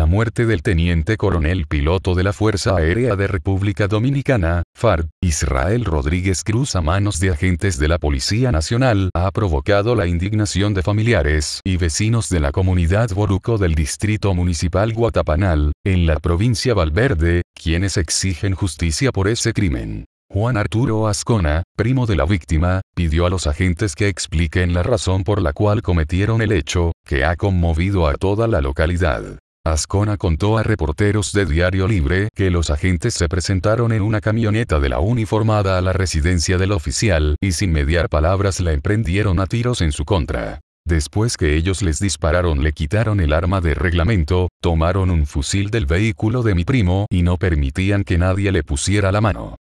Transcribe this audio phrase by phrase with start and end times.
[0.00, 5.84] La muerte del teniente coronel piloto de la Fuerza Aérea de República Dominicana, FARC, Israel
[5.84, 10.82] Rodríguez Cruz a manos de agentes de la Policía Nacional ha provocado la indignación de
[10.82, 17.42] familiares y vecinos de la comunidad Boruco del Distrito Municipal Guatapanal, en la provincia Valverde,
[17.52, 20.06] quienes exigen justicia por ese crimen.
[20.32, 25.24] Juan Arturo Ascona, primo de la víctima, pidió a los agentes que expliquen la razón
[25.24, 29.38] por la cual cometieron el hecho, que ha conmovido a toda la localidad.
[29.72, 34.80] Ascona contó a reporteros de Diario Libre que los agentes se presentaron en una camioneta
[34.80, 39.46] de la uniformada a la residencia del oficial y sin mediar palabras la emprendieron a
[39.46, 40.60] tiros en su contra.
[40.86, 45.86] Después que ellos les dispararon le quitaron el arma de reglamento, tomaron un fusil del
[45.86, 49.56] vehículo de mi primo y no permitían que nadie le pusiera la mano.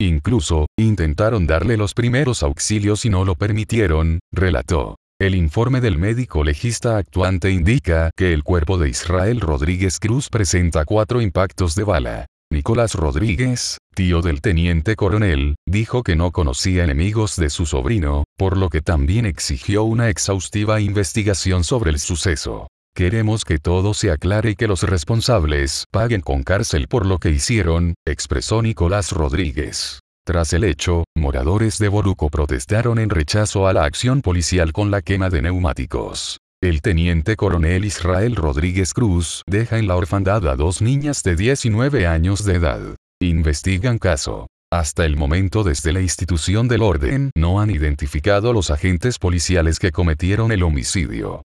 [0.00, 4.96] Incluso, intentaron darle los primeros auxilios y no lo permitieron, relató.
[5.20, 10.84] El informe del médico legista actuante indica que el cuerpo de Israel Rodríguez Cruz presenta
[10.84, 12.26] cuatro impactos de bala.
[12.50, 18.56] Nicolás Rodríguez, tío del teniente coronel, dijo que no conocía enemigos de su sobrino, por
[18.56, 22.66] lo que también exigió una exhaustiva investigación sobre el suceso.
[22.92, 27.30] Queremos que todo se aclare y que los responsables paguen con cárcel por lo que
[27.30, 30.00] hicieron, expresó Nicolás Rodríguez.
[30.26, 35.02] Tras el hecho, moradores de Boruco protestaron en rechazo a la acción policial con la
[35.02, 36.38] quema de neumáticos.
[36.62, 42.06] El teniente coronel Israel Rodríguez Cruz deja en la orfandad a dos niñas de 19
[42.06, 42.80] años de edad.
[43.20, 44.46] Investigan caso.
[44.72, 49.92] Hasta el momento desde la institución del orden no han identificado los agentes policiales que
[49.92, 51.42] cometieron el homicidio.